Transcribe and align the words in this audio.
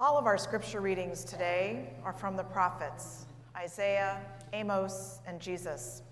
All 0.00 0.16
of 0.16 0.26
our 0.26 0.38
scripture 0.38 0.80
readings 0.80 1.24
today 1.24 1.92
are 2.04 2.12
from 2.12 2.36
the 2.36 2.44
prophets 2.44 3.26
Isaiah, 3.56 4.20
Amos, 4.52 5.18
and 5.26 5.40
Jesus. 5.40 6.02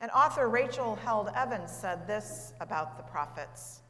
And 0.00 0.10
author 0.10 0.48
Rachel 0.48 0.96
Held 0.96 1.30
Evans 1.36 1.70
said 1.70 2.04
this 2.08 2.52
about 2.60 2.96
the 2.96 3.04
prophets 3.04 3.82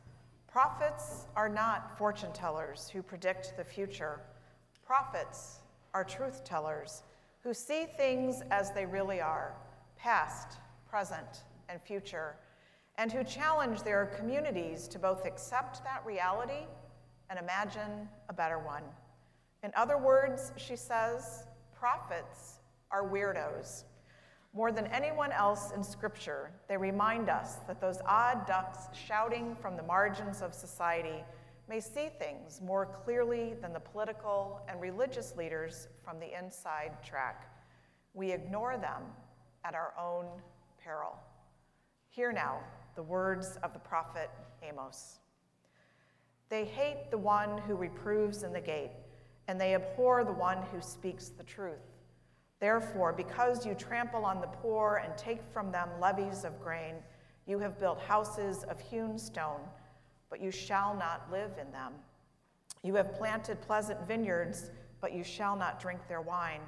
Prophets 0.48 1.28
are 1.34 1.48
not 1.48 1.96
fortune 1.96 2.30
tellers 2.34 2.90
who 2.92 3.00
predict 3.00 3.56
the 3.56 3.64
future, 3.64 4.20
prophets 4.84 5.60
are 5.94 6.04
truth 6.04 6.44
tellers 6.44 7.02
who 7.42 7.54
see 7.54 7.86
things 7.96 8.42
as 8.50 8.72
they 8.72 8.84
really 8.84 9.22
are 9.22 9.54
past, 9.96 10.58
present, 10.86 11.44
and 11.70 11.80
future, 11.80 12.36
and 12.98 13.10
who 13.10 13.24
challenge 13.24 13.82
their 13.82 14.12
communities 14.18 14.86
to 14.88 14.98
both 14.98 15.24
accept 15.24 15.82
that 15.84 16.04
reality 16.04 16.66
and 17.30 17.38
imagine 17.38 18.10
a 18.28 18.32
better 18.34 18.58
one. 18.58 18.82
In 19.62 19.70
other 19.76 19.96
words, 19.96 20.52
she 20.56 20.76
says, 20.76 21.44
prophets 21.72 22.58
are 22.90 23.08
weirdos. 23.08 23.84
More 24.54 24.70
than 24.70 24.86
anyone 24.88 25.32
else 25.32 25.70
in 25.72 25.82
Scripture, 25.82 26.50
they 26.68 26.76
remind 26.76 27.30
us 27.30 27.56
that 27.66 27.80
those 27.80 27.98
odd 28.04 28.46
ducks 28.46 28.88
shouting 28.92 29.56
from 29.60 29.76
the 29.76 29.82
margins 29.82 30.42
of 30.42 30.52
society 30.52 31.24
may 31.68 31.80
see 31.80 32.10
things 32.18 32.60
more 32.62 32.84
clearly 32.84 33.54
than 33.62 33.72
the 33.72 33.80
political 33.80 34.60
and 34.68 34.80
religious 34.80 35.36
leaders 35.36 35.88
from 36.04 36.18
the 36.18 36.38
inside 36.38 36.92
track. 37.02 37.50
We 38.14 38.32
ignore 38.32 38.76
them 38.76 39.02
at 39.64 39.74
our 39.74 39.94
own 39.98 40.26
peril. 40.82 41.16
Hear 42.10 42.30
now 42.30 42.58
the 42.94 43.02
words 43.02 43.58
of 43.62 43.72
the 43.72 43.78
prophet 43.78 44.28
Amos. 44.62 45.20
They 46.50 46.66
hate 46.66 47.10
the 47.10 47.16
one 47.16 47.56
who 47.56 47.74
reproves 47.74 48.42
in 48.42 48.52
the 48.52 48.60
gate, 48.60 48.90
and 49.52 49.60
they 49.60 49.74
abhor 49.74 50.24
the 50.24 50.32
one 50.32 50.56
who 50.72 50.80
speaks 50.80 51.28
the 51.28 51.42
truth. 51.42 52.00
Therefore, 52.58 53.12
because 53.12 53.66
you 53.66 53.74
trample 53.74 54.24
on 54.24 54.40
the 54.40 54.46
poor 54.46 55.02
and 55.04 55.14
take 55.18 55.42
from 55.52 55.70
them 55.70 55.90
levies 56.00 56.44
of 56.44 56.58
grain, 56.58 56.94
you 57.46 57.58
have 57.58 57.78
built 57.78 58.00
houses 58.00 58.64
of 58.64 58.80
hewn 58.80 59.18
stone, 59.18 59.60
but 60.30 60.40
you 60.40 60.50
shall 60.50 60.94
not 60.94 61.30
live 61.30 61.50
in 61.60 61.70
them. 61.70 61.92
You 62.82 62.94
have 62.94 63.12
planted 63.12 63.60
pleasant 63.60 64.08
vineyards, 64.08 64.70
but 65.02 65.12
you 65.12 65.22
shall 65.22 65.54
not 65.54 65.78
drink 65.78 66.00
their 66.08 66.22
wine. 66.22 66.62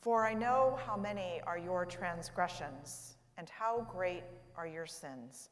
For 0.00 0.24
I 0.24 0.34
know 0.34 0.78
how 0.86 0.96
many 0.96 1.40
are 1.48 1.58
your 1.58 1.84
transgressions, 1.84 3.16
and 3.38 3.50
how 3.50 3.88
great 3.90 4.22
are 4.56 4.68
your 4.68 4.86
sins. 4.86 5.48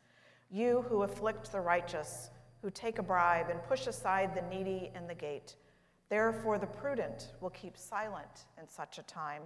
You 0.49 0.85
who 0.89 1.03
afflict 1.03 1.51
the 1.51 1.61
righteous, 1.61 2.31
who 2.63 2.71
take 2.71 3.01
a 3.01 3.03
bribe 3.03 3.51
and 3.51 3.61
push 3.65 3.89
aside 3.89 4.37
the 4.37 4.43
needy 4.43 4.93
in 4.95 5.09
the 5.09 5.15
gate. 5.17 5.57
Therefore, 6.13 6.59
the 6.59 6.67
prudent 6.67 7.33
will 7.41 7.51
keep 7.51 7.75
silent 7.75 8.45
in 8.61 8.69
such 8.69 8.99
a 8.99 9.03
time 9.03 9.41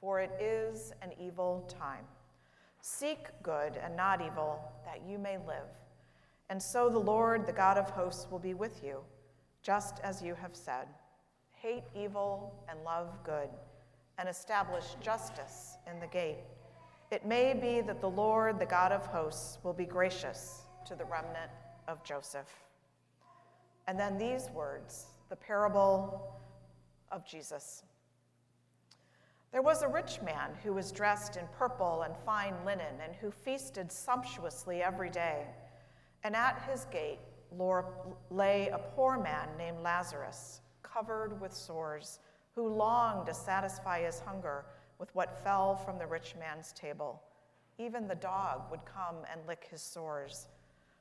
for 0.00 0.20
it 0.20 0.30
is 0.40 0.92
an 1.02 1.10
evil 1.20 1.64
time. 1.68 2.04
Seek 2.80 3.26
good 3.42 3.76
and 3.82 3.96
not 3.96 4.20
evil, 4.20 4.60
that 4.84 5.02
you 5.08 5.18
may 5.18 5.38
live. 5.38 5.68
And 6.50 6.62
so 6.62 6.88
the 6.88 6.98
Lord, 6.98 7.46
the 7.46 7.52
God 7.52 7.76
of 7.76 7.90
hosts, 7.90 8.30
will 8.30 8.38
be 8.38 8.54
with 8.54 8.82
you, 8.84 9.00
just 9.62 9.98
as 10.04 10.22
you 10.22 10.34
have 10.34 10.54
said. 10.54 10.86
Hate 11.50 11.82
evil 11.96 12.54
and 12.68 12.78
love 12.84 13.08
good, 13.24 13.48
and 14.18 14.28
establish 14.28 14.84
justice 15.00 15.76
in 15.90 15.98
the 15.98 16.06
gate. 16.06 16.38
It 17.10 17.26
may 17.26 17.54
be 17.54 17.80
that 17.80 18.00
the 18.00 18.10
Lord, 18.10 18.60
the 18.60 18.66
God 18.66 18.92
of 18.92 19.04
hosts, 19.06 19.58
will 19.64 19.72
be 19.72 19.84
gracious 19.84 20.62
to 20.86 20.94
the 20.94 21.04
remnant 21.04 21.50
of 21.88 22.04
Joseph. 22.04 22.48
And 23.88 23.98
then 23.98 24.16
these 24.16 24.48
words, 24.54 25.06
the 25.28 25.36
parable 25.36 26.40
of 27.10 27.26
Jesus. 27.26 27.82
There 29.50 29.62
was 29.62 29.82
a 29.82 29.88
rich 29.88 30.20
man 30.22 30.50
who 30.62 30.74
was 30.74 30.92
dressed 30.92 31.36
in 31.36 31.44
purple 31.58 32.02
and 32.02 32.14
fine 32.26 32.54
linen 32.66 33.00
and 33.02 33.14
who 33.14 33.30
feasted 33.30 33.90
sumptuously 33.90 34.82
every 34.82 35.10
day. 35.10 35.46
And 36.22 36.36
at 36.36 36.62
his 36.70 36.86
gate 36.86 37.18
lay 38.30 38.68
a 38.68 38.78
poor 38.78 39.18
man 39.18 39.48
named 39.56 39.78
Lazarus, 39.82 40.60
covered 40.82 41.40
with 41.40 41.54
sores, 41.54 42.18
who 42.54 42.68
longed 42.68 43.26
to 43.26 43.34
satisfy 43.34 44.02
his 44.02 44.20
hunger 44.20 44.66
with 44.98 45.14
what 45.14 45.42
fell 45.42 45.76
from 45.76 45.98
the 45.98 46.06
rich 46.06 46.34
man's 46.38 46.72
table. 46.72 47.22
Even 47.78 48.06
the 48.06 48.14
dog 48.16 48.70
would 48.70 48.84
come 48.84 49.16
and 49.32 49.40
lick 49.46 49.66
his 49.70 49.80
sores. 49.80 50.48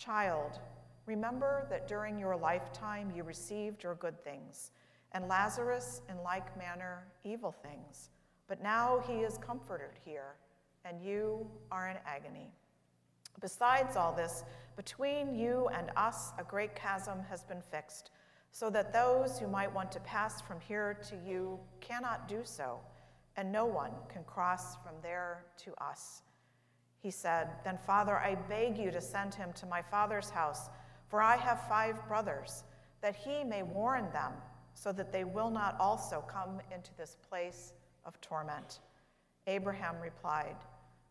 Child, 0.00 0.58
remember 1.04 1.66
that 1.68 1.86
during 1.86 2.18
your 2.18 2.34
lifetime 2.34 3.12
you 3.14 3.22
received 3.22 3.82
your 3.82 3.96
good 3.96 4.24
things 4.24 4.70
and 5.12 5.28
Lazarus 5.28 6.00
in 6.08 6.16
like 6.22 6.56
manner 6.56 7.06
evil 7.22 7.52
things. 7.52 8.08
But 8.48 8.62
now 8.62 9.04
he 9.06 9.16
is 9.16 9.36
comforted 9.36 9.98
here, 10.02 10.36
and 10.86 11.04
you 11.04 11.46
are 11.70 11.90
in 11.90 11.98
agony. 12.06 12.50
Besides 13.42 13.94
all 13.94 14.14
this, 14.14 14.42
between 14.74 15.34
you 15.34 15.68
and 15.68 15.90
us 15.98 16.32
a 16.38 16.44
great 16.44 16.74
chasm 16.74 17.18
has 17.28 17.44
been 17.44 17.62
fixed, 17.70 18.10
so 18.52 18.70
that 18.70 18.94
those 18.94 19.38
who 19.38 19.48
might 19.48 19.72
want 19.74 19.92
to 19.92 20.00
pass 20.00 20.40
from 20.40 20.60
here 20.60 20.96
to 21.10 21.16
you 21.28 21.60
cannot 21.82 22.26
do 22.26 22.40
so, 22.42 22.80
and 23.36 23.52
no 23.52 23.66
one 23.66 23.92
can 24.08 24.24
cross 24.24 24.76
from 24.76 24.94
there 25.02 25.44
to 25.58 25.74
us. 25.74 26.22
He 27.02 27.10
said, 27.10 27.48
Then, 27.64 27.78
Father, 27.78 28.18
I 28.18 28.34
beg 28.34 28.76
you 28.78 28.90
to 28.90 29.00
send 29.00 29.34
him 29.34 29.52
to 29.54 29.66
my 29.66 29.82
father's 29.82 30.30
house, 30.30 30.68
for 31.08 31.22
I 31.22 31.36
have 31.36 31.66
five 31.68 32.06
brothers, 32.06 32.64
that 33.00 33.16
he 33.16 33.42
may 33.42 33.62
warn 33.62 34.10
them 34.12 34.32
so 34.74 34.92
that 34.92 35.12
they 35.12 35.24
will 35.24 35.50
not 35.50 35.76
also 35.80 36.24
come 36.28 36.60
into 36.72 36.90
this 36.96 37.16
place 37.28 37.72
of 38.04 38.20
torment. 38.20 38.80
Abraham 39.46 39.96
replied, 40.00 40.56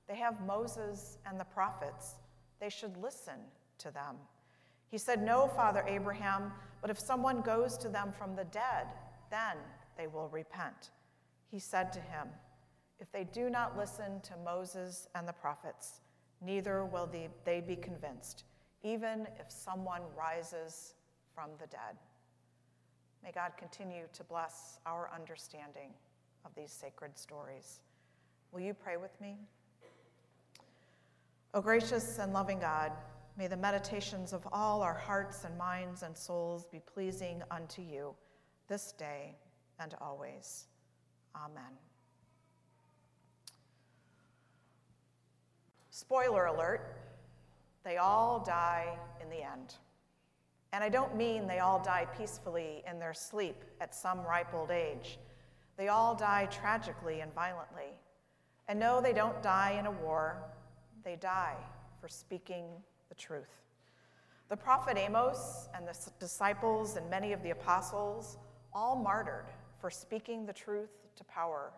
They 0.08 0.16
have 0.16 0.46
Moses 0.46 1.18
and 1.26 1.40
the 1.40 1.46
prophets. 1.46 2.16
They 2.60 2.70
should 2.70 2.96
listen 2.98 3.40
to 3.80 3.92
them. 3.92 4.16
He 4.90 4.98
said, 4.98 5.24
No, 5.24 5.48
Father 5.48 5.84
Abraham, 5.88 6.52
but 6.82 6.90
if 6.90 7.00
someone 7.00 7.42
goes 7.42 7.78
to 7.80 7.90
them 7.90 8.12
from 8.18 8.36
the 8.36 8.46
dead, 8.46 8.88
then 9.30 9.58
they 9.98 10.08
will 10.08 10.30
repent. 10.30 10.92
He 11.52 11.60
said 11.60 11.92
to 11.94 12.00
him, 12.00 12.28
If 13.00 13.12
they 13.12 13.24
do 13.24 13.50
not 13.50 13.78
listen 13.78 14.20
to 14.22 14.34
Moses 14.44 15.08
and 15.16 15.28
the 15.28 15.34
prophets, 15.34 16.02
neither 16.42 16.86
will 16.86 17.10
they 17.46 17.62
be 17.62 17.76
convinced, 17.76 18.44
even 18.84 19.28
if 19.40 19.50
someone 19.50 20.02
rises 20.18 20.96
from 21.34 21.52
the 21.60 21.68
dead. 21.68 21.98
May 23.24 23.32
God 23.32 23.52
continue 23.58 24.04
to 24.14 24.24
bless 24.24 24.80
our 24.86 25.10
understanding 25.14 25.92
of 26.46 26.52
these 26.56 26.72
sacred 26.72 27.18
stories. 27.18 27.82
Will 28.52 28.62
you 28.62 28.74
pray 28.74 28.98
with 28.98 29.20
me? 29.22 29.38
O 31.54 31.62
gracious 31.62 32.20
and 32.20 32.32
loving 32.32 32.60
God, 32.60 32.92
may 33.38 33.48
the 33.48 33.58
meditations 33.58 34.34
of 34.34 34.48
all 34.52 34.82
our 34.82 34.94
hearts 34.94 35.46
and 35.46 35.58
minds 35.58 36.04
and 36.04 36.16
souls 36.16 36.66
be 36.66 36.80
pleasing 36.80 37.42
unto 37.50 37.82
you 37.82 38.14
this 38.68 38.92
day 38.92 39.36
and 39.80 39.96
always. 40.02 40.68
Amen. 41.36 41.89
Spoiler 46.00 46.46
alert, 46.46 46.96
they 47.84 47.98
all 47.98 48.40
die 48.40 48.98
in 49.22 49.30
the 49.30 49.44
end. 49.44 49.76
And 50.72 50.82
I 50.82 50.88
don't 50.88 51.18
mean 51.18 51.46
they 51.46 51.60
all 51.60 51.84
die 51.84 52.08
peacefully 52.18 52.84
in 52.90 53.00
their 53.00 53.14
sleep 53.14 53.66
at 53.82 53.94
some 53.94 54.22
ripe 54.22 54.54
old 54.54 54.72
age. 54.72 55.20
They 55.76 55.90
all 55.90 56.16
die 56.16 56.48
tragically 56.50 57.20
and 57.20 57.34
violently. 57.36 57.92
And 58.70 58.80
no, 58.80 59.02
they 59.02 59.12
don't 59.12 59.44
die 59.44 59.76
in 59.78 59.88
a 59.88 59.92
war, 59.92 60.42
they 61.04 61.18
die 61.18 61.58
for 62.00 62.08
speaking 62.08 62.68
the 63.10 63.16
truth. 63.16 63.60
The 64.48 64.56
prophet 64.56 64.96
Amos 64.98 65.68
and 65.76 65.86
the 65.86 65.98
disciples 66.18 66.96
and 66.96 67.10
many 67.10 67.34
of 67.34 67.44
the 67.44 67.50
apostles 67.50 68.38
all 68.72 68.96
martyred 68.96 69.48
for 69.82 69.90
speaking 69.90 70.46
the 70.46 70.54
truth 70.54 70.92
to 71.18 71.26
power, 71.26 71.74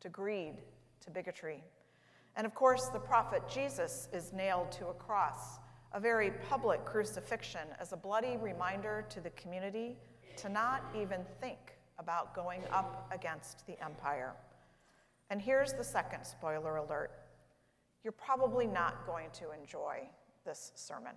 to 0.00 0.08
greed, 0.08 0.54
to 1.02 1.12
bigotry. 1.12 1.62
And 2.36 2.46
of 2.46 2.54
course, 2.54 2.88
the 2.92 2.98
prophet 2.98 3.42
Jesus 3.48 4.08
is 4.12 4.32
nailed 4.32 4.72
to 4.72 4.88
a 4.88 4.94
cross 4.94 5.58
a 5.94 6.00
very 6.00 6.30
public 6.48 6.84
crucifixion 6.84 7.68
as 7.78 7.92
a 7.92 7.96
bloody 7.96 8.36
reminder 8.38 9.04
to 9.10 9.20
the 9.20 9.30
community 9.30 9.96
to 10.36 10.48
not 10.48 10.84
even 10.98 11.20
think 11.40 11.58
about 11.98 12.34
going 12.34 12.62
up 12.72 13.10
against 13.12 13.66
the 13.66 13.82
empire. 13.84 14.32
And 15.30 15.40
here's 15.40 15.72
the 15.74 15.84
second 15.84 16.24
spoiler 16.24 16.76
alert 16.76 17.10
you're 18.04 18.12
probably 18.12 18.66
not 18.66 19.06
going 19.06 19.28
to 19.32 19.52
enjoy 19.52 20.00
this 20.44 20.72
sermon. 20.74 21.12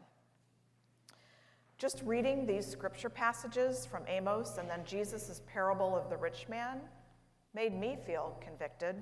Just 1.79 2.03
reading 2.05 2.45
these 2.45 2.67
scripture 2.67 3.09
passages 3.09 3.87
from 3.87 4.03
Amos 4.07 4.57
and 4.59 4.69
then 4.69 4.81
Jesus' 4.85 5.41
parable 5.51 5.95
of 5.95 6.11
the 6.11 6.17
rich 6.17 6.45
man 6.47 6.79
made 7.55 7.73
me 7.73 7.97
feel 8.05 8.37
convicted. 8.39 9.01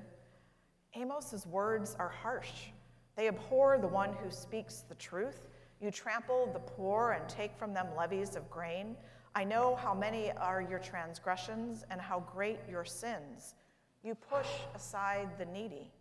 Amos's 0.96 1.46
words 1.46 1.96
are 2.00 2.10
harsh. 2.10 2.70
They 3.16 3.28
abhor 3.28 3.78
the 3.80 3.88
one 3.88 4.14
who 4.14 4.30
speaks 4.30 4.84
the 4.88 4.96
truth. 4.96 5.48
You 5.82 5.92
trample 5.92 6.50
the 6.54 6.60
poor 6.60 7.12
and 7.12 7.28
take 7.28 7.58
from 7.58 7.74
them 7.74 7.88
levies 7.98 8.36
of 8.36 8.50
grain. 8.50 8.96
I 9.36 9.44
know 9.44 9.76
how 9.76 9.94
many 9.94 10.32
are 10.32 10.62
your 10.62 10.80
transgressions 10.80 11.84
and 11.90 12.00
how 12.00 12.20
great 12.32 12.60
your 12.70 12.86
sins. 12.86 13.56
You 14.04 14.16
push 14.16 14.48
aside 14.76 15.30
the 15.38 15.46
needy. 15.46 15.92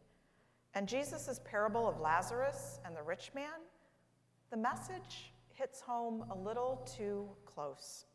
And 0.74 0.88
Jesus' 0.88 1.40
parable 1.44 1.88
of 1.88 2.00
Lazarus 2.00 2.80
and 2.84 2.96
the 2.96 3.02
rich 3.02 3.30
man, 3.34 3.60
the 4.50 4.56
message 4.56 5.32
hits 5.48 5.80
home 5.80 6.24
a 6.30 6.34
little 6.34 6.86
too 6.96 7.28
close. 7.46 8.06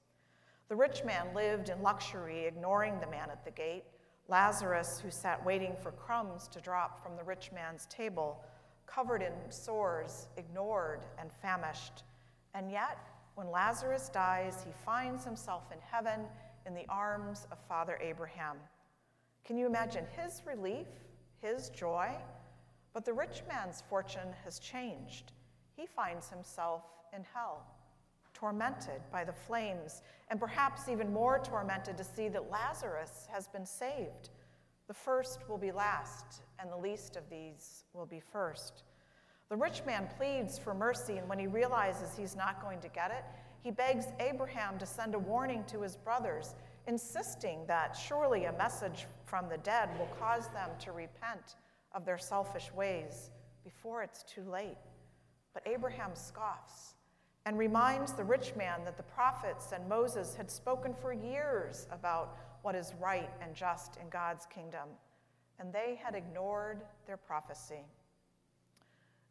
The 0.70 0.76
rich 0.76 1.04
man 1.06 1.34
lived 1.34 1.70
in 1.70 1.82
luxury, 1.82 2.46
ignoring 2.46 3.00
the 3.00 3.08
man 3.08 3.30
at 3.30 3.46
the 3.46 3.52
gate. 3.52 3.86
Lazarus, 4.30 5.00
who 5.02 5.10
sat 5.10 5.44
waiting 5.46 5.76
for 5.82 5.92
crumbs 5.92 6.48
to 6.50 6.60
drop 6.60 7.02
from 7.02 7.16
the 7.16 7.24
rich 7.24 7.52
man's 7.54 7.86
table, 7.86 8.44
covered 8.86 9.22
in 9.22 9.32
sores, 9.50 10.28
ignored, 10.36 11.06
and 11.20 11.32
famished. 11.42 12.04
And 12.54 12.72
yet, 12.72 12.98
when 13.36 13.52
Lazarus 13.52 14.10
dies, 14.10 14.64
he 14.66 14.72
finds 14.86 15.24
himself 15.24 15.64
in 15.72 15.80
heaven 15.80 16.22
in 16.66 16.74
the 16.74 16.86
arms 16.90 17.48
of 17.52 17.58
Father 17.70 17.98
Abraham. 18.02 18.58
Can 19.46 19.58
you 19.58 19.66
imagine 19.66 20.06
his 20.18 20.42
relief, 20.46 20.88
his 21.42 21.70
joy? 21.70 22.10
But 22.94 23.06
the 23.06 23.14
rich 23.14 23.44
man's 23.48 23.84
fortune 23.90 24.34
has 24.44 24.60
changed. 24.60 25.32
He 25.76 25.86
finds 25.86 26.30
himself 26.30 26.82
in 27.16 27.24
hell, 27.34 27.66
tormented 28.40 29.02
by 29.12 29.24
the 29.24 29.34
flames, 29.34 30.02
and 30.30 30.40
perhaps 30.40 30.90
even 30.90 31.12
more 31.12 31.40
tormented 31.40 31.98
to 31.98 32.04
see 32.04 32.28
that 32.30 32.52
Lazarus 32.52 33.28
has 33.32 33.48
been 33.48 33.66
saved. 33.66 34.30
The 34.88 34.94
first 34.94 35.50
will 35.50 35.58
be 35.58 35.72
last, 35.72 36.44
and 36.60 36.72
the 36.72 36.78
least 36.78 37.16
of 37.16 37.30
these 37.30 37.86
will 37.94 38.06
be 38.06 38.20
first. 38.20 38.84
The 39.50 39.56
rich 39.56 39.82
man 39.86 40.08
pleads 40.18 40.60
for 40.60 40.74
mercy, 40.74 41.18
and 41.18 41.28
when 41.28 41.40
he 41.40 41.48
realizes 41.48 42.16
he's 42.16 42.36
not 42.36 42.62
going 42.62 42.80
to 42.82 42.90
get 42.90 43.12
it, 43.12 43.24
he 43.64 43.72
begs 43.72 44.06
Abraham 44.20 44.78
to 44.78 44.86
send 44.86 45.16
a 45.16 45.20
warning 45.20 45.64
to 45.68 45.82
his 45.82 45.98
brothers, 45.98 46.56
insisting 46.86 47.66
that 47.68 47.98
surely 47.98 48.46
a 48.46 48.54
message 48.54 49.08
from 49.26 49.50
the 49.50 49.58
dead 49.58 49.90
will 49.98 50.10
cause 50.20 50.48
them 50.50 50.70
to 50.80 50.92
repent 50.92 51.56
of 51.94 52.06
their 52.06 52.18
selfish 52.18 52.72
ways 52.74 53.32
before 53.64 54.04
it's 54.04 54.24
too 54.24 54.44
late. 54.44 54.78
But 55.54 55.68
Abraham 55.68 56.12
scoffs 56.14 56.94
and 57.48 57.58
reminds 57.58 58.12
the 58.12 58.24
rich 58.26 58.52
man 58.58 58.84
that 58.84 58.98
the 58.98 59.04
prophets 59.04 59.72
and 59.72 59.88
Moses 59.88 60.36
had 60.36 60.52
spoken 60.52 60.94
for 60.94 61.14
years 61.14 61.88
about 61.94 62.38
what 62.62 62.76
is 62.76 62.94
right 63.00 63.30
and 63.42 63.56
just 63.56 63.96
in 64.02 64.10
God's 64.10 64.46
kingdom, 64.48 64.90
and 65.58 65.72
they 65.72 65.98
had 66.04 66.14
ignored 66.14 66.82
their 67.06 67.16
prophecy. 67.16 67.86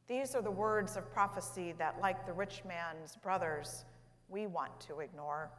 These 0.09 0.35
are 0.35 0.41
the 0.41 0.51
words 0.51 0.97
of 0.97 1.13
prophecy 1.13 1.75
that, 1.77 2.01
like 2.01 2.25
the 2.25 2.33
rich 2.33 2.63
man's 2.67 3.17
brothers, 3.17 3.85
we 4.31 4.47
want 4.47 4.81
to 4.89 5.01
ignore. 5.01 5.51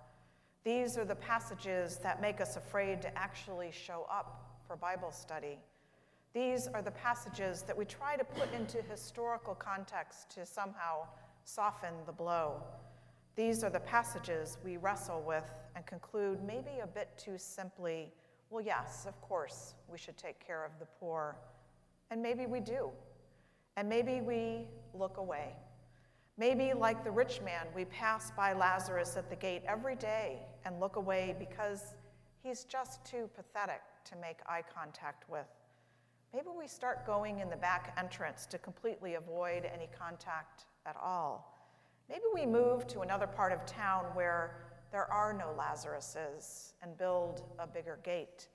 These 0.64 0.98
are 0.98 1.06
the 1.06 1.14
passages 1.14 1.98
that 1.98 2.24
make 2.24 2.42
us 2.42 2.56
afraid 2.56 3.04
to 3.04 3.16
actually 3.16 3.70
show 3.72 4.08
up 4.12 4.58
for 4.66 4.76
Bible 4.76 5.12
study. 5.12 5.60
These 6.34 6.68
are 6.68 6.82
the 6.82 6.90
passages 6.90 7.62
that 7.62 7.78
we 7.78 7.86
try 7.86 8.16
to 8.16 8.24
put 8.24 8.52
into 8.52 8.82
historical 8.82 9.54
context 9.54 10.32
to 10.32 10.44
somehow 10.44 11.06
soften 11.48 11.94
the 12.06 12.12
blow. 12.12 12.62
These 13.36 13.64
are 13.64 13.70
the 13.70 13.80
passages 13.80 14.58
we 14.66 14.76
wrestle 14.78 15.24
with 15.26 15.50
and 15.76 15.86
conclude 15.86 16.44
maybe 16.44 16.80
a 16.84 16.88
bit 16.88 17.10
too 17.18 17.38
simply 17.38 18.12
well, 18.50 18.64
yes, 18.64 19.06
of 19.06 19.20
course, 19.22 19.76
we 19.92 19.98
should 19.98 20.18
take 20.18 20.40
care 20.46 20.64
of 20.64 20.72
the 20.80 20.86
poor. 21.00 21.36
And 22.12 22.22
maybe 22.22 22.46
we 22.46 22.62
do. 22.62 22.90
And 23.76 23.90
maybe 23.90 24.22
we 24.22 24.68
look 24.94 25.18
away. 25.18 25.54
Maybe, 26.38 26.74
like 26.74 27.04
the 27.04 27.12
rich 27.12 27.42
man, 27.42 27.66
we 27.76 27.84
pass 27.86 28.32
by 28.32 28.54
Lazarus 28.54 29.18
at 29.18 29.30
the 29.30 29.36
gate 29.36 29.64
every 29.68 29.96
day 29.96 30.40
and 30.66 30.80
look 30.80 30.96
away 30.96 31.36
because 31.38 31.96
he's 32.42 32.64
just 32.64 33.04
too 33.04 33.30
pathetic 33.36 33.82
to 34.06 34.16
make 34.16 34.38
eye 34.48 34.64
contact 34.74 35.30
with. 35.30 35.48
Maybe 36.34 36.48
we 36.58 36.68
start 36.68 37.06
going 37.06 37.40
in 37.40 37.50
the 37.50 37.58
back 37.58 37.94
entrance 37.98 38.46
to 38.48 38.58
completely 38.58 39.16
avoid 39.16 39.66
any 39.66 39.90
contact 39.98 40.66
at 40.88 40.96
all. 41.02 41.54
Maybe 42.10 42.24
we 42.34 42.46
move 42.46 42.88
to 42.88 43.02
another 43.02 43.28
part 43.28 43.52
of 43.52 43.66
town 43.66 44.06
where 44.14 44.68
there 44.92 45.12
are 45.12 45.34
no 45.34 45.54
Lazaruses 45.58 46.74
and 46.82 46.98
build 46.98 47.44
a 47.60 47.68
bigger 47.68 48.00
gate. 48.04 48.48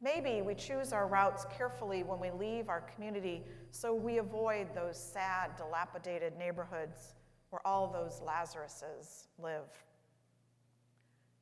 Maybe 0.00 0.42
we 0.42 0.54
choose 0.54 0.92
our 0.92 1.08
routes 1.08 1.46
carefully 1.56 2.02
when 2.02 2.20
we 2.20 2.30
leave 2.30 2.68
our 2.68 2.82
community 2.82 3.42
so 3.70 3.94
we 3.94 4.18
avoid 4.18 4.74
those 4.74 4.98
sad, 4.98 5.56
dilapidated 5.56 6.36
neighborhoods 6.36 7.14
where 7.50 7.66
all 7.66 7.88
those 7.88 8.20
Lazaruses 8.20 9.26
live. 9.42 9.84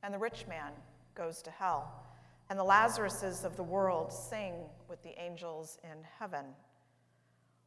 And 0.03 0.15
the 0.15 0.19
rich 0.19 0.47
man 0.49 0.73
goes 1.15 1.43
to 1.43 1.51
hell, 1.51 2.07
and 2.51 2.59
the 2.59 2.65
Lazaruses 2.65 3.45
of 3.45 3.57
the 3.57 3.63
world 3.63 4.13
sing 4.13 4.55
with 4.89 5.03
the 5.03 5.21
angels 5.21 5.79
in 5.85 5.99
heaven. 6.19 6.45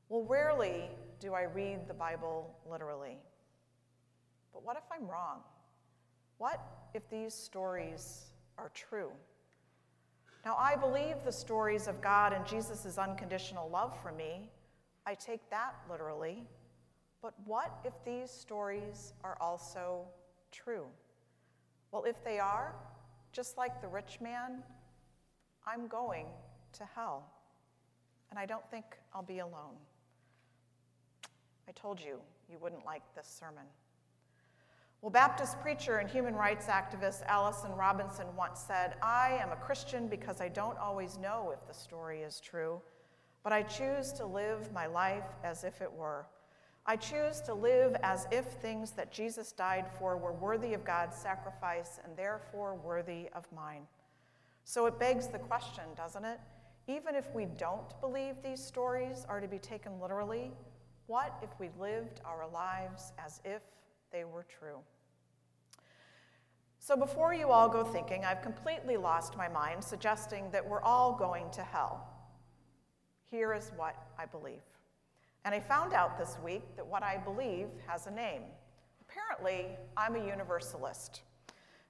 Well, 0.09 0.23
rarely 0.23 0.89
do 1.19 1.33
I 1.33 1.43
read 1.43 1.87
the 1.87 1.93
Bible 1.93 2.55
literally. 2.69 3.17
But 4.53 4.63
what 4.63 4.77
if 4.77 4.83
I'm 4.91 5.07
wrong? 5.07 5.39
What 6.37 6.61
if 6.93 7.09
these 7.09 7.33
stories 7.33 8.25
are 8.57 8.69
true? 8.73 9.11
Now, 10.45 10.55
I 10.59 10.75
believe 10.75 11.15
the 11.25 11.31
stories 11.31 11.87
of 11.87 12.01
God 12.01 12.31
and 12.31 12.45
Jesus' 12.45 12.97
unconditional 12.97 13.67
love 13.69 13.97
for 14.03 14.11
me. 14.11 14.51
I 15.05 15.15
take 15.15 15.49
that 15.49 15.75
literally. 15.89 16.43
But 17.21 17.33
what 17.45 17.79
if 17.83 17.93
these 18.05 18.29
stories 18.29 19.13
are 19.23 19.35
also 19.41 20.05
true? 20.51 20.85
Well, 21.91 22.03
if 22.03 22.23
they 22.23 22.37
are, 22.37 22.75
just 23.31 23.57
like 23.57 23.81
the 23.81 23.87
rich 23.87 24.19
man, 24.21 24.61
I'm 25.65 25.87
going 25.87 26.27
to 26.73 26.85
hell. 26.93 27.27
And 28.29 28.37
I 28.37 28.45
don't 28.45 28.69
think 28.69 28.85
I'll 29.13 29.23
be 29.23 29.39
alone. 29.39 29.75
I 31.67 31.71
told 31.71 31.99
you 31.99 32.19
you 32.49 32.57
wouldn't 32.59 32.85
like 32.85 33.03
this 33.15 33.27
sermon. 33.27 33.65
Well, 35.01 35.11
Baptist 35.11 35.59
preacher 35.61 35.97
and 35.97 36.09
human 36.09 36.33
rights 36.35 36.65
activist 36.65 37.23
Allison 37.27 37.71
Robinson 37.73 38.27
once 38.35 38.59
said, 38.59 38.95
I 39.01 39.39
am 39.41 39.51
a 39.51 39.55
Christian 39.55 40.07
because 40.07 40.41
I 40.41 40.47
don't 40.47 40.77
always 40.77 41.17
know 41.17 41.53
if 41.53 41.67
the 41.67 41.73
story 41.73 42.21
is 42.21 42.39
true, 42.39 42.81
but 43.43 43.53
I 43.53 43.61
choose 43.61 44.11
to 44.13 44.25
live 44.25 44.71
my 44.73 44.87
life 44.87 45.27
as 45.43 45.63
if 45.63 45.81
it 45.81 45.91
were. 45.91 46.25
I 46.87 46.95
choose 46.95 47.41
to 47.41 47.53
live 47.53 47.95
as 48.03 48.27
if 48.31 48.45
things 48.45 48.91
that 48.91 49.11
Jesus 49.11 49.51
died 49.51 49.85
for 49.97 50.17
were 50.17 50.33
worthy 50.33 50.73
of 50.73 50.83
God's 50.83 51.17
sacrifice 51.17 51.99
and 52.03 52.15
therefore 52.15 52.75
worthy 52.75 53.27
of 53.33 53.51
mine. 53.51 53.81
So 54.63 54.85
it 54.85 54.99
begs 54.99 55.27
the 55.27 55.39
question, 55.39 55.83
doesn't 55.95 56.25
it? 56.25 56.39
Even 56.87 57.15
if 57.15 57.33
we 57.33 57.45
don't 57.45 57.99
believe 58.01 58.35
these 58.43 58.63
stories 58.63 59.25
are 59.27 59.39
to 59.39 59.47
be 59.47 59.57
taken 59.57 59.99
literally, 59.99 60.51
what 61.07 61.37
if 61.41 61.49
we 61.59 61.69
lived 61.79 62.21
our 62.25 62.47
lives 62.51 63.13
as 63.23 63.41
if 63.45 63.61
they 64.11 64.23
were 64.23 64.45
true? 64.59 64.79
So 66.79 66.95
before 66.95 67.33
you 67.33 67.49
all 67.49 67.67
go 67.67 67.83
thinking 67.83 68.25
I've 68.25 68.41
completely 68.41 68.97
lost 68.97 69.35
my 69.35 69.47
mind 69.47 69.83
suggesting 69.83 70.51
that 70.51 70.67
we're 70.67 70.81
all 70.81 71.13
going 71.13 71.49
to 71.51 71.63
hell, 71.63 72.07
here 73.23 73.53
is 73.53 73.71
what 73.75 73.95
I 74.19 74.25
believe. 74.25 74.61
And 75.45 75.53
I 75.53 75.59
found 75.59 75.93
out 75.93 76.17
this 76.17 76.37
week 76.43 76.63
that 76.75 76.85
what 76.85 77.03
I 77.03 77.17
believe 77.17 77.67
has 77.87 78.07
a 78.07 78.11
name. 78.11 78.41
Apparently, 79.01 79.77
I'm 79.95 80.15
a 80.15 80.25
universalist. 80.25 81.21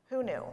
Who 0.10 0.24
knew? 0.24 0.43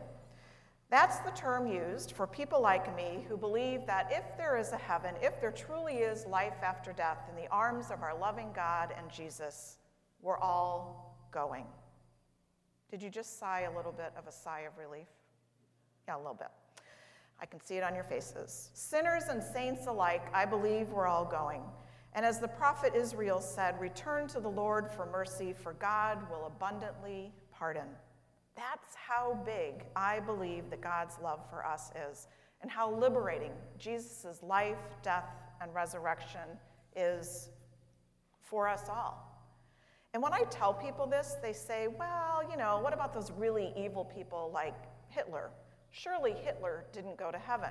That's 0.92 1.20
the 1.20 1.30
term 1.30 1.66
used 1.66 2.12
for 2.12 2.26
people 2.26 2.60
like 2.60 2.94
me 2.94 3.24
who 3.26 3.38
believe 3.38 3.86
that 3.86 4.12
if 4.12 4.36
there 4.36 4.58
is 4.58 4.72
a 4.72 4.76
heaven, 4.76 5.14
if 5.22 5.40
there 5.40 5.50
truly 5.50 5.94
is 5.94 6.26
life 6.26 6.62
after 6.62 6.92
death 6.92 7.30
in 7.30 7.42
the 7.42 7.50
arms 7.50 7.90
of 7.90 8.02
our 8.02 8.14
loving 8.14 8.50
God 8.54 8.92
and 8.98 9.10
Jesus, 9.10 9.78
we're 10.20 10.36
all 10.36 11.16
going. 11.32 11.64
Did 12.90 13.00
you 13.00 13.08
just 13.08 13.38
sigh 13.38 13.62
a 13.62 13.74
little 13.74 13.90
bit 13.90 14.12
of 14.18 14.26
a 14.26 14.30
sigh 14.30 14.60
of 14.60 14.76
relief? 14.76 15.06
Yeah, 16.06 16.16
a 16.16 16.18
little 16.18 16.34
bit. 16.34 16.50
I 17.40 17.46
can 17.46 17.58
see 17.58 17.78
it 17.78 17.82
on 17.82 17.94
your 17.94 18.04
faces. 18.04 18.68
Sinners 18.74 19.24
and 19.30 19.42
saints 19.42 19.86
alike, 19.86 20.26
I 20.34 20.44
believe 20.44 20.90
we're 20.90 21.08
all 21.08 21.24
going. 21.24 21.62
And 22.12 22.26
as 22.26 22.38
the 22.38 22.48
prophet 22.48 22.92
Isaiah 22.94 23.40
said, 23.40 23.80
return 23.80 24.28
to 24.28 24.40
the 24.40 24.50
Lord 24.50 24.90
for 24.90 25.06
mercy, 25.06 25.54
for 25.54 25.72
God 25.72 26.18
will 26.30 26.44
abundantly 26.48 27.32
pardon. 27.50 27.88
That's 28.56 28.94
how 28.94 29.42
big 29.44 29.84
I 29.96 30.20
believe 30.20 30.70
that 30.70 30.80
God's 30.80 31.16
love 31.22 31.40
for 31.48 31.64
us 31.64 31.90
is, 32.10 32.28
and 32.60 32.70
how 32.70 32.94
liberating 32.94 33.52
Jesus' 33.78 34.42
life, 34.42 34.78
death, 35.02 35.28
and 35.60 35.74
resurrection 35.74 36.58
is 36.94 37.50
for 38.40 38.68
us 38.68 38.88
all. 38.88 39.28
And 40.14 40.22
when 40.22 40.34
I 40.34 40.42
tell 40.50 40.74
people 40.74 41.06
this, 41.06 41.36
they 41.42 41.54
say, 41.54 41.88
well, 41.88 42.42
you 42.50 42.56
know, 42.56 42.80
what 42.80 42.92
about 42.92 43.14
those 43.14 43.32
really 43.32 43.72
evil 43.76 44.04
people 44.04 44.50
like 44.52 44.74
Hitler? 45.08 45.50
Surely 45.90 46.32
Hitler 46.32 46.84
didn't 46.92 47.16
go 47.16 47.30
to 47.30 47.38
heaven. 47.38 47.70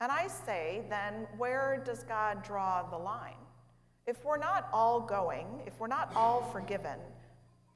And 0.00 0.12
I 0.12 0.26
say, 0.26 0.84
then 0.90 1.26
where 1.38 1.82
does 1.84 2.02
God 2.04 2.42
draw 2.42 2.82
the 2.82 2.98
line? 2.98 3.38
If 4.06 4.24
we're 4.24 4.36
not 4.36 4.68
all 4.72 5.00
going, 5.00 5.46
if 5.66 5.80
we're 5.80 5.86
not 5.86 6.12
all 6.14 6.42
forgiven, 6.52 6.98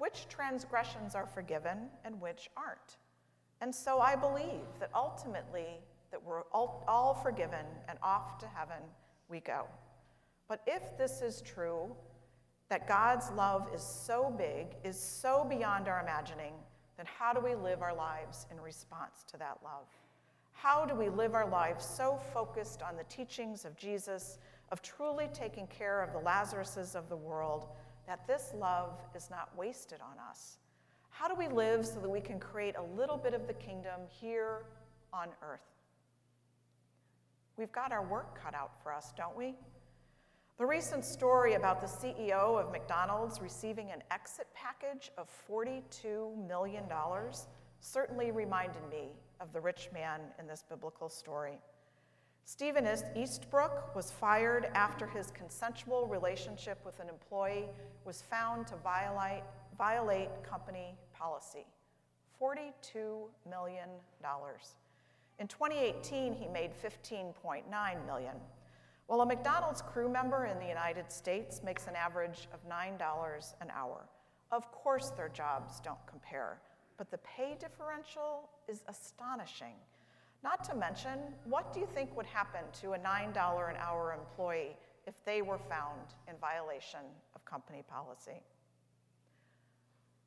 which 0.00 0.26
transgressions 0.30 1.14
are 1.14 1.26
forgiven 1.26 1.90
and 2.06 2.18
which 2.22 2.48
aren't? 2.56 2.96
And 3.60 3.74
so 3.74 4.00
I 4.00 4.16
believe 4.16 4.64
that 4.78 4.90
ultimately 4.94 5.78
that 6.10 6.24
we're 6.24 6.44
all, 6.52 6.82
all 6.88 7.12
forgiven 7.12 7.66
and 7.86 7.98
off 8.02 8.38
to 8.38 8.46
heaven 8.46 8.82
we 9.28 9.40
go. 9.40 9.66
But 10.48 10.62
if 10.66 10.96
this 10.96 11.20
is 11.20 11.42
true, 11.42 11.94
that 12.70 12.88
God's 12.88 13.30
love 13.32 13.68
is 13.74 13.82
so 13.82 14.34
big, 14.38 14.68
is 14.84 14.98
so 14.98 15.44
beyond 15.46 15.86
our 15.86 16.00
imagining, 16.00 16.54
then 16.96 17.04
how 17.04 17.34
do 17.34 17.40
we 17.40 17.54
live 17.54 17.82
our 17.82 17.94
lives 17.94 18.46
in 18.50 18.58
response 18.58 19.22
to 19.30 19.36
that 19.36 19.58
love? 19.62 19.86
How 20.52 20.86
do 20.86 20.94
we 20.94 21.10
live 21.10 21.34
our 21.34 21.48
lives 21.48 21.84
so 21.84 22.18
focused 22.32 22.80
on 22.80 22.96
the 22.96 23.04
teachings 23.04 23.66
of 23.66 23.76
Jesus, 23.76 24.38
of 24.72 24.80
truly 24.80 25.28
taking 25.34 25.66
care 25.66 26.02
of 26.02 26.14
the 26.14 26.20
Lazaruses 26.20 26.94
of 26.94 27.10
the 27.10 27.16
world, 27.16 27.68
that 28.10 28.26
this 28.26 28.52
love 28.58 28.98
is 29.14 29.30
not 29.30 29.56
wasted 29.56 30.00
on 30.00 30.16
us? 30.28 30.58
How 31.10 31.28
do 31.28 31.34
we 31.36 31.46
live 31.46 31.86
so 31.86 32.00
that 32.00 32.08
we 32.08 32.20
can 32.20 32.40
create 32.40 32.74
a 32.76 32.82
little 33.00 33.16
bit 33.16 33.34
of 33.34 33.46
the 33.46 33.52
kingdom 33.52 34.00
here 34.08 34.64
on 35.12 35.28
earth? 35.48 35.60
We've 37.56 37.70
got 37.70 37.92
our 37.92 38.04
work 38.04 38.36
cut 38.42 38.52
out 38.52 38.72
for 38.82 38.92
us, 38.92 39.12
don't 39.16 39.36
we? 39.36 39.54
The 40.58 40.66
recent 40.66 41.04
story 41.04 41.54
about 41.54 41.80
the 41.80 41.86
CEO 41.86 42.60
of 42.60 42.72
McDonald's 42.72 43.40
receiving 43.40 43.92
an 43.92 44.02
exit 44.10 44.48
package 44.54 45.12
of 45.16 45.28
$42 45.48 46.48
million 46.48 46.86
certainly 47.78 48.32
reminded 48.32 48.82
me 48.90 49.10
of 49.38 49.52
the 49.52 49.60
rich 49.60 49.88
man 49.92 50.20
in 50.40 50.48
this 50.48 50.64
biblical 50.68 51.08
story. 51.08 51.60
Stephen 52.44 52.88
Easterbrook 53.16 53.94
was 53.94 54.10
fired 54.10 54.70
after 54.74 55.06
his 55.06 55.30
consensual 55.30 56.06
relationship 56.06 56.78
with 56.84 56.98
an 57.00 57.08
employee 57.08 57.68
was 58.04 58.22
found 58.22 58.66
to 58.66 58.76
violate, 58.76 59.42
violate 59.78 60.30
company 60.42 60.96
policy. 61.12 61.66
$42 62.40 63.28
million. 63.48 63.88
In 65.38 65.46
2018, 65.46 66.34
he 66.34 66.48
made 66.48 66.70
$15.9 66.72 68.06
million. 68.06 68.34
While 69.06 69.22
a 69.22 69.26
McDonald's 69.26 69.82
crew 69.82 70.08
member 70.08 70.46
in 70.46 70.58
the 70.58 70.66
United 70.66 71.10
States 71.10 71.62
makes 71.64 71.86
an 71.86 71.96
average 71.96 72.48
of 72.52 72.60
$9 72.68 73.54
an 73.60 73.70
hour. 73.74 74.06
Of 74.52 74.70
course, 74.70 75.10
their 75.10 75.28
jobs 75.28 75.80
don't 75.80 75.98
compare, 76.06 76.60
but 76.96 77.10
the 77.10 77.18
pay 77.18 77.56
differential 77.58 78.48
is 78.68 78.82
astonishing. 78.88 79.74
Not 80.42 80.64
to 80.64 80.74
mention, 80.74 81.18
what 81.44 81.72
do 81.72 81.80
you 81.80 81.86
think 81.94 82.16
would 82.16 82.26
happen 82.26 82.62
to 82.80 82.92
a 82.92 82.98
$9 82.98 83.70
an 83.70 83.76
hour 83.78 84.16
employee 84.18 84.76
if 85.06 85.14
they 85.24 85.42
were 85.42 85.58
found 85.58 86.14
in 86.28 86.36
violation 86.40 87.00
of 87.34 87.44
company 87.44 87.82
policy? 87.88 88.40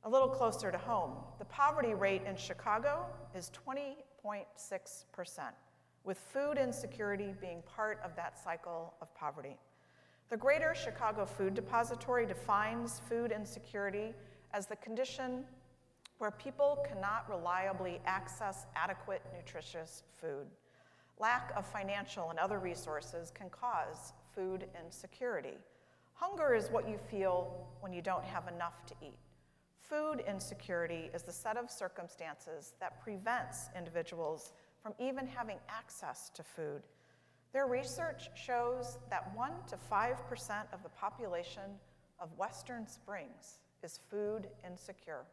A 0.03 0.09
little 0.09 0.27
closer 0.27 0.71
to 0.71 0.77
home, 0.77 1.13
the 1.39 1.45
poverty 1.45 1.93
rate 1.93 2.23
in 2.27 2.35
Chicago 2.35 3.05
is 3.33 3.49
20.6% 3.67 4.45
with 6.03 6.17
food 6.17 6.57
insecurity 6.57 7.33
being 7.39 7.63
part 7.65 7.99
of 8.03 8.15
that 8.15 8.37
cycle 8.37 8.93
of 9.01 9.13
poverty. 9.15 9.57
The 10.29 10.37
Greater 10.37 10.75
Chicago 10.75 11.25
Food 11.25 11.53
Depository 11.53 12.25
defines 12.25 12.99
food 13.07 13.31
insecurity 13.31 14.13
as 14.53 14.67
the 14.67 14.75
condition 14.77 15.45
where 16.23 16.31
people 16.31 16.81
cannot 16.87 17.29
reliably 17.29 17.99
access 18.05 18.65
adequate, 18.77 19.21
nutritious 19.35 20.03
food. 20.21 20.47
Lack 21.19 21.51
of 21.57 21.65
financial 21.65 22.29
and 22.29 22.39
other 22.39 22.59
resources 22.59 23.29
can 23.29 23.49
cause 23.49 24.13
food 24.33 24.63
insecurity. 24.81 25.57
Hunger 26.13 26.55
is 26.55 26.71
what 26.71 26.87
you 26.87 26.97
feel 27.11 27.67
when 27.81 27.91
you 27.91 28.01
don't 28.01 28.23
have 28.23 28.47
enough 28.47 28.85
to 28.85 28.93
eat. 29.01 29.17
Food 29.81 30.23
insecurity 30.25 31.09
is 31.13 31.23
the 31.23 31.31
set 31.33 31.57
of 31.57 31.69
circumstances 31.69 32.73
that 32.79 33.03
prevents 33.03 33.67
individuals 33.77 34.53
from 34.81 34.93
even 35.01 35.27
having 35.27 35.57
access 35.67 36.29
to 36.35 36.41
food. 36.41 36.83
Their 37.51 37.67
research 37.67 38.29
shows 38.33 38.97
that 39.09 39.29
1 39.35 39.51
to 39.67 39.75
5% 39.75 40.15
of 40.71 40.83
the 40.83 40.89
population 40.97 41.69
of 42.17 42.29
Western 42.37 42.87
Springs 42.87 43.59
is 43.83 43.99
food 44.09 44.47
insecure. 44.65 45.25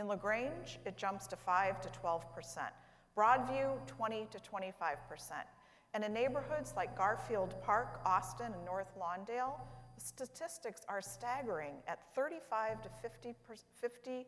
In 0.00 0.08
LaGrange, 0.08 0.80
it 0.86 0.96
jumps 0.96 1.26
to 1.26 1.36
5 1.36 1.82
to 1.82 1.88
12%. 1.90 2.22
Broadview, 3.14 3.86
20 3.86 4.28
to 4.30 4.38
25%. 4.38 4.72
And 5.92 6.02
in 6.02 6.14
neighborhoods 6.14 6.72
like 6.74 6.96
Garfield 6.96 7.54
Park, 7.62 8.00
Austin, 8.06 8.54
and 8.54 8.64
North 8.64 8.94
Lawndale, 8.98 9.60
the 9.94 10.00
statistics 10.00 10.80
are 10.88 11.02
staggering 11.02 11.74
at 11.86 11.98
35 12.14 12.80
to 12.82 12.88
50 13.02 13.36
57%. 13.84 14.24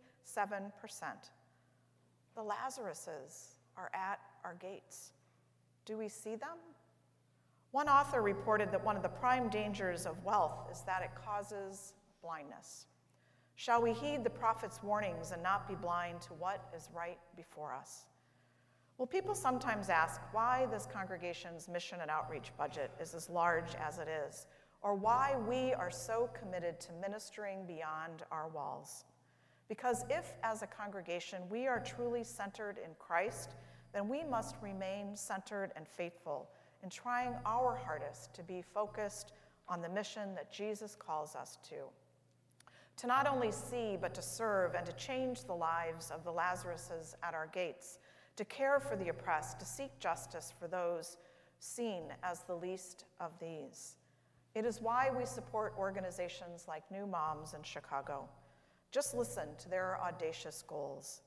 The 2.35 2.43
Lazaruses 2.43 3.55
are 3.79 3.91
at 3.95 4.21
our 4.45 4.55
gates. 4.61 5.13
Do 5.87 5.97
we 5.97 6.09
see 6.09 6.35
them? 6.37 6.59
One 7.71 7.89
author 7.89 8.21
reported 8.21 8.71
that 8.73 8.85
one 8.85 8.97
of 8.97 9.03
the 9.03 9.09
prime 9.09 9.49
dangers 9.49 10.05
of 10.05 10.23
wealth 10.23 10.69
is 10.71 10.83
that 10.83 11.01
it 11.03 11.13
causes 11.25 11.95
blindness. 12.21 12.85
Shall 13.63 13.81
we 13.81 13.93
heed 13.93 14.25
the 14.25 14.29
prophet's 14.31 14.83
warnings 14.83 15.31
and 15.31 15.41
not 15.41 15.69
be 15.69 15.77
blind 15.77 16.21
to 16.23 16.33
what 16.33 16.69
is 16.77 16.89
right 16.93 17.21
before 17.37 17.73
us? 17.73 18.07
Well, 18.99 19.07
people 19.07 19.37
sometimes 19.37 19.89
ask 19.89 20.21
why 20.33 20.67
this 20.73 20.89
congregation's 20.93 21.69
mission 21.69 22.01
and 22.03 22.11
outreach 22.11 22.51
budget 22.59 22.91
is 23.01 23.15
as 23.15 23.31
large 23.31 23.77
as 23.77 23.99
it 23.99 24.09
is, 24.09 24.49
or 24.83 24.97
why 24.97 25.37
we 25.49 25.73
are 25.75 25.93
so 25.93 26.29
committed 26.37 26.81
to 26.81 26.93
ministering 27.01 27.65
beyond 27.65 28.25
our 28.33 28.49
walls. 28.49 29.05
Because 29.69 30.05
if, 30.11 30.33
as 30.43 30.63
a 30.63 30.67
congregation, 30.67 31.43
we 31.49 31.69
are 31.69 31.79
truly 31.79 32.25
centered 32.25 32.79
in 32.85 32.91
Christ 32.99 33.55
then 33.93 34.09
we 34.09 34.25
must 34.25 34.57
remain 34.61 35.15
centered 35.15 35.71
and 35.77 35.87
faithful 35.87 36.49
in 36.83 36.91
trying 36.91 37.37
our 37.47 37.77
hardest 37.77 38.35
to 38.35 38.43
be 38.43 38.61
focused 38.75 39.35
on 39.69 39.83
the 39.83 39.89
mission 39.89 40.35
that 40.35 40.51
Jesus 40.51 40.97
calls 40.97 41.37
us 41.37 41.59
to. 41.69 41.77
To 42.99 43.07
not 43.07 43.27
only 43.27 43.51
see, 43.51 43.97
but 44.01 44.15
to 44.15 44.23
serve 44.23 44.75
and 44.75 44.87
to 44.87 44.93
change 44.93 45.45
the 45.45 45.55
lives 45.55 46.11
of 46.11 46.25
the 46.25 46.33
Lazaruses 46.33 47.15
at 47.23 47.35
our 47.35 47.49
gates, 47.53 47.99
to 48.37 48.45
care 48.45 48.81
for 48.81 48.97
the 48.97 49.09
oppressed, 49.09 49.59
to 49.61 49.67
seek 49.67 49.99
justice 49.99 50.53
for 50.59 50.69
those 50.69 51.17
seen 51.59 52.05
as 52.23 52.43
the 52.43 52.55
least 52.55 53.05
of 53.21 53.33
these. 53.41 53.97
It 54.55 54.65
is 54.65 54.83
why 54.83 55.11
we 55.17 55.25
support 55.25 55.75
organizations 55.79 56.67
like 56.69 56.91
New 56.91 57.07
Moms 57.07 57.55
in 57.55 57.63
Chicago. 57.63 58.29
Just 58.91 59.15
listen 59.15 59.49
to 59.59 59.69
their 59.69 59.99
audacious 60.03 60.63
goals 60.67 61.23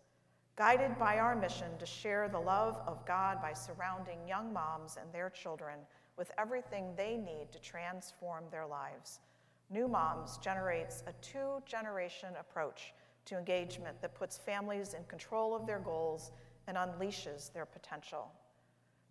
guided 0.55 0.97
by 0.97 1.17
our 1.19 1.35
mission 1.35 1.67
to 1.79 1.85
share 1.85 2.29
the 2.29 2.39
love 2.39 2.77
of 2.87 3.05
God 3.05 3.41
by 3.41 3.51
surrounding 3.51 4.17
young 4.27 4.53
moms 4.53 4.97
and 4.99 5.11
their 5.11 5.29
children 5.29 5.79
with 6.17 6.31
everything 6.37 6.93
they 6.95 7.17
need 7.17 7.47
to 7.51 7.59
transform 7.59 8.45
their 8.49 8.65
lives. 8.65 9.19
New 9.69 9.87
Moms 9.87 10.37
generates 10.37 11.03
a 11.07 11.13
two 11.21 11.61
generation 11.65 12.29
approach 12.39 12.93
to 13.25 13.37
engagement 13.37 13.99
that 14.01 14.13
puts 14.13 14.37
families 14.37 14.93
in 14.93 15.03
control 15.05 15.55
of 15.55 15.65
their 15.65 15.79
goals 15.79 16.31
and 16.67 16.77
unleashes 16.77 17.51
their 17.51 17.65
potential. 17.65 18.31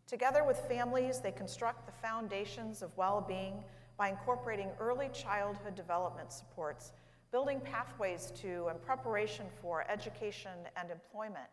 Together 0.07 0.45
with 0.45 0.59
families, 0.69 1.19
they 1.21 1.33
construct 1.33 1.87
the 1.87 1.93
foundations 1.93 2.83
of 2.83 2.97
well 2.97 3.25
being 3.27 3.65
by 3.97 4.09
incorporating 4.09 4.69
early 4.79 5.09
childhood 5.13 5.75
development 5.75 6.33
supports 6.33 6.93
building 7.33 7.61
pathways 7.61 8.33
to 8.37 8.67
and 8.69 8.81
preparation 8.81 9.47
for 9.61 9.85
education 9.91 10.53
and 10.77 10.91
employment. 10.91 11.49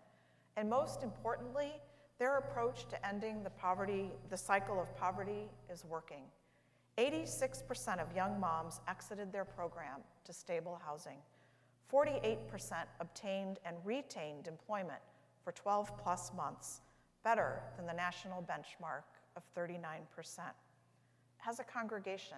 And 0.56 0.70
most 0.70 1.02
importantly, 1.02 1.72
their 2.20 2.38
approach 2.38 2.88
to 2.90 3.08
ending 3.08 3.42
the 3.42 3.50
poverty, 3.50 4.12
the 4.30 4.38
cycle 4.38 4.80
of 4.80 4.96
poverty 4.96 5.50
is 5.72 5.84
working. 5.86 6.22
86% 6.98 8.00
of 8.02 8.16
young 8.16 8.40
moms 8.40 8.82
exited 8.88 9.32
their 9.32 9.46
program 9.46 10.02
to 10.26 10.34
stable 10.34 10.80
housing. 10.86 11.18
48% 11.92 12.38
obtained 13.00 13.60
and 13.66 13.76
retained 13.84 14.48
employment 14.48 15.02
for 15.44 15.52
12 15.52 15.98
plus 15.98 16.32
months, 16.36 16.82
better 17.24 17.62
than 17.78 17.86
the 17.86 17.94
national 17.94 18.42
benchmark 18.42 19.04
of 19.36 19.44
39%. 19.56 19.80
As 21.48 21.60
a 21.60 21.64
congregation, 21.64 22.38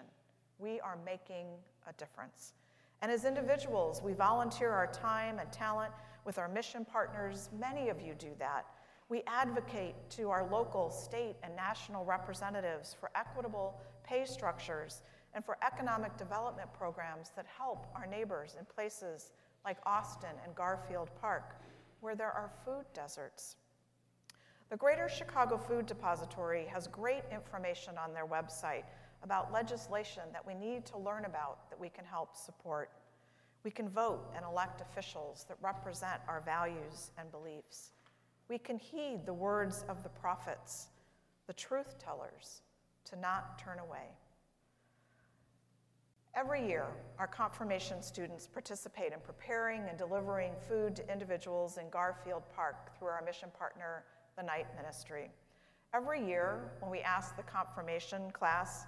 we 0.60 0.80
are 0.80 0.98
making 1.06 1.48
a 1.88 1.94
difference. 1.94 2.54
And 3.02 3.12
as 3.12 3.26
individuals, 3.26 4.02
we 4.02 4.14
volunteer 4.14 4.72
our 4.72 4.88
time 4.88 5.40
and 5.40 5.52
talent 5.52 5.92
with 6.26 6.38
our 6.38 6.48
mission 6.48 6.86
partners. 6.86 7.50
Many 7.60 7.90
of 7.90 8.02
you 8.02 8.14
do 8.18 8.30
that. 8.40 8.66
We 9.10 9.24
advocate 9.28 9.96
to 10.12 10.30
our 10.30 10.50
local, 10.50 10.90
state, 10.90 11.36
and 11.44 11.56
national 11.56 12.06
representatives 12.06 12.96
for 12.98 13.12
equitable 13.16 13.80
pay 14.04 14.26
structures 14.26 15.02
and 15.34 15.44
for 15.44 15.58
economic 15.66 16.16
development 16.18 16.72
programs 16.74 17.32
that 17.36 17.46
help 17.58 17.88
our 17.96 18.06
neighbors 18.06 18.56
in 18.60 18.66
places 18.66 19.32
like 19.66 19.78
Austin 19.86 20.36
and 20.46 20.54
Garfield 20.56 21.10
Park, 21.20 21.56
where 22.02 22.16
there 22.16 22.32
are 22.32 22.52
food 22.66 22.86
deserts. 22.94 23.56
The 24.70 24.78
Greater 24.78 25.08
Chicago 25.08 25.58
Food 25.58 25.86
Depository 25.86 26.66
has 26.66 26.88
great 26.88 27.24
information 27.32 27.94
on 27.98 28.14
their 28.14 28.26
website 28.26 28.84
about 29.24 29.54
legislation 29.54 30.24
that 30.34 30.46
we 30.46 30.54
need 30.54 30.86
to 30.88 30.98
learn 30.98 31.26
about 31.26 31.70
that 31.70 31.80
we 31.80 31.90
can 31.90 32.06
help 32.06 32.36
support. 32.36 32.92
We 33.64 33.72
can 33.72 33.88
vote 33.88 34.32
and 34.36 34.44
elect 34.44 34.82
officials 34.82 35.46
that 35.48 35.58
represent 35.62 36.22
our 36.28 36.42
values 36.42 37.12
and 37.18 37.32
beliefs. 37.32 37.92
We 38.50 38.58
can 38.58 38.78
heed 38.78 39.26
the 39.26 39.34
words 39.34 39.86
of 39.88 40.04
the 40.04 40.10
prophets, 40.10 40.90
the 41.48 41.54
truth 41.54 41.98
tellers, 41.98 42.62
to 43.06 43.20
not 43.20 43.60
turn 43.60 43.80
away. 43.80 44.08
Every 46.36 46.68
year, 46.68 46.88
our 47.20 47.28
confirmation 47.28 48.02
students 48.02 48.48
participate 48.48 49.14
in 49.14 49.20
preparing 49.20 49.84
and 49.88 49.98
delivering 49.98 50.54
food 50.68 50.96
to 50.96 51.12
individuals 51.12 51.78
in 51.78 51.90
Garfield 51.92 52.42
Park 52.56 52.98
through 52.98 53.10
our 53.10 53.22
mission 53.24 53.50
partner, 53.58 54.04
the 54.36 54.42
Night 54.42 54.66
Ministry. 54.76 55.30
Every 55.94 56.26
year, 56.26 56.72
when 56.80 56.90
we 56.90 57.02
ask 57.02 57.38
the 57.38 57.44
confirmation 57.44 58.32
class 58.32 58.88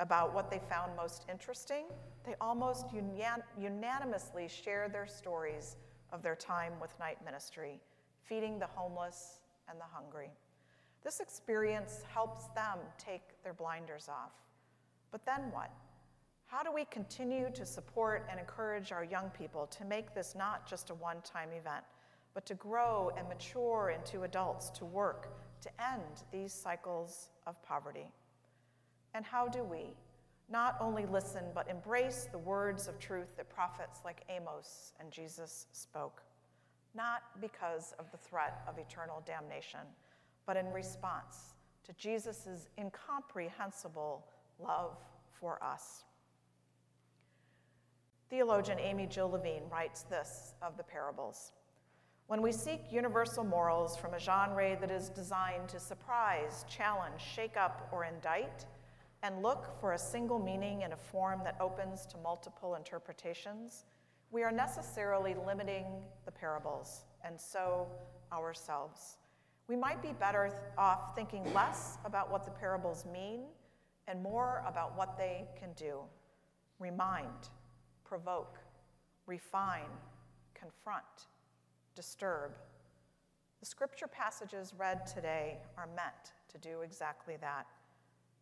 about 0.00 0.32
what 0.32 0.50
they 0.50 0.60
found 0.70 0.96
most 0.96 1.26
interesting, 1.30 1.84
they 2.24 2.34
almost 2.40 2.88
unan- 2.88 3.42
unanimously 3.58 4.48
share 4.48 4.88
their 4.88 5.06
stories 5.06 5.76
of 6.10 6.22
their 6.22 6.36
time 6.36 6.72
with 6.80 6.98
Night 6.98 7.18
Ministry, 7.22 7.80
feeding 8.22 8.58
the 8.58 8.66
homeless 8.66 9.40
and 9.68 9.78
the 9.78 9.84
hungry. 9.84 10.30
This 11.04 11.20
experience 11.20 12.02
helps 12.12 12.46
them 12.48 12.78
take 12.98 13.42
their 13.42 13.54
blinders 13.54 14.08
off. 14.08 14.32
But 15.10 15.24
then 15.24 15.50
what? 15.52 15.70
How 16.46 16.62
do 16.62 16.72
we 16.72 16.86
continue 16.86 17.50
to 17.54 17.66
support 17.66 18.26
and 18.30 18.40
encourage 18.40 18.90
our 18.90 19.04
young 19.04 19.30
people 19.30 19.66
to 19.66 19.84
make 19.84 20.14
this 20.14 20.34
not 20.34 20.66
just 20.66 20.90
a 20.90 20.94
one 20.94 21.20
time 21.22 21.50
event, 21.50 21.84
but 22.34 22.46
to 22.46 22.54
grow 22.54 23.12
and 23.16 23.28
mature 23.28 23.94
into 23.94 24.22
adults 24.22 24.70
to 24.70 24.84
work 24.84 25.28
to 25.60 25.70
end 25.92 26.24
these 26.32 26.52
cycles 26.52 27.28
of 27.46 27.62
poverty? 27.62 28.10
And 29.14 29.24
how 29.24 29.46
do 29.48 29.62
we 29.62 29.94
not 30.50 30.76
only 30.80 31.04
listen, 31.04 31.44
but 31.54 31.68
embrace 31.68 32.28
the 32.32 32.38
words 32.38 32.88
of 32.88 32.98
truth 32.98 33.36
that 33.36 33.50
prophets 33.50 34.00
like 34.04 34.22
Amos 34.30 34.94
and 35.00 35.10
Jesus 35.10 35.66
spoke? 35.72 36.22
Not 36.94 37.22
because 37.40 37.94
of 37.98 38.10
the 38.10 38.16
threat 38.16 38.62
of 38.66 38.78
eternal 38.78 39.22
damnation, 39.26 39.80
but 40.48 40.56
in 40.56 40.72
response 40.72 41.52
to 41.84 41.92
Jesus' 41.92 42.68
incomprehensible 42.78 44.26
love 44.58 44.96
for 45.30 45.62
us. 45.62 46.04
Theologian 48.30 48.78
Amy 48.80 49.06
Jill 49.06 49.30
Levine 49.30 49.64
writes 49.70 50.04
this 50.04 50.54
of 50.62 50.78
the 50.78 50.82
parables. 50.82 51.52
When 52.28 52.40
we 52.40 52.50
seek 52.50 52.80
universal 52.90 53.44
morals 53.44 53.94
from 53.94 54.14
a 54.14 54.18
genre 54.18 54.74
that 54.80 54.90
is 54.90 55.10
designed 55.10 55.68
to 55.68 55.78
surprise, 55.78 56.64
challenge, 56.66 57.20
shake 57.20 57.58
up, 57.58 57.86
or 57.92 58.06
indict, 58.06 58.64
and 59.22 59.42
look 59.42 59.78
for 59.80 59.92
a 59.92 59.98
single 59.98 60.38
meaning 60.38 60.80
in 60.80 60.92
a 60.92 60.96
form 60.96 61.42
that 61.44 61.56
opens 61.60 62.06
to 62.06 62.16
multiple 62.18 62.74
interpretations, 62.74 63.84
we 64.30 64.42
are 64.42 64.52
necessarily 64.52 65.34
limiting 65.46 65.84
the 66.24 66.32
parables, 66.32 67.04
and 67.22 67.38
so 67.38 67.86
ourselves. 68.32 69.18
We 69.68 69.76
might 69.76 70.00
be 70.00 70.12
better 70.12 70.50
off 70.78 71.14
thinking 71.14 71.44
less 71.52 71.98
about 72.06 72.30
what 72.30 72.44
the 72.44 72.50
parables 72.50 73.04
mean 73.12 73.42
and 74.06 74.22
more 74.22 74.64
about 74.66 74.96
what 74.96 75.18
they 75.18 75.46
can 75.58 75.72
do. 75.74 76.00
Remind, 76.78 77.50
provoke, 78.02 78.58
refine, 79.26 79.90
confront, 80.54 81.04
disturb. 81.94 82.52
The 83.60 83.66
scripture 83.66 84.06
passages 84.06 84.72
read 84.78 85.06
today 85.06 85.58
are 85.76 85.88
meant 85.94 86.32
to 86.50 86.58
do 86.58 86.80
exactly 86.80 87.36
that. 87.42 87.66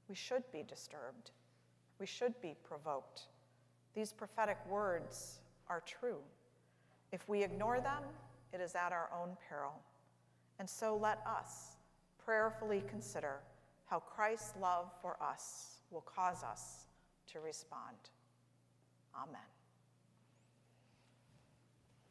We 0.09 0.15
should 0.15 0.45
be 0.53 0.63
disturbed. 0.63 1.33
We 1.99 2.07
should 2.07 2.41
be 2.41 2.55
provoked. 2.63 3.23
These 3.95 4.13
prophetic 4.13 4.59
words 4.69 5.41
are 5.69 5.83
true. 5.85 6.21
If 7.11 7.29
we 7.29 7.43
ignore 7.43 7.81
them, 7.81 8.03
it 8.53 8.61
is 8.61 8.77
at 8.77 8.93
our 8.93 9.09
own 9.13 9.37
peril. 9.49 9.73
And 10.59 10.69
so 10.69 10.97
let 10.97 11.21
us 11.27 11.77
prayerfully 12.25 12.83
consider 12.89 13.41
how 13.87 14.01
Christ's 14.01 14.55
love 14.61 14.91
for 15.01 15.17
us 15.23 15.81
will 15.91 16.03
cause 16.03 16.43
us 16.43 16.87
to 17.33 17.41
respond. 17.41 17.97
Amen. 19.15 19.56